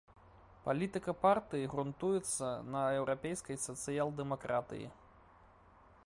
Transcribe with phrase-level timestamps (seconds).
[0.67, 4.87] Палітыка партыі грунтуецца на еўрапейскай сацыял-дэмакратыі.